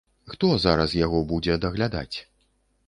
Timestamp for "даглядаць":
1.67-2.17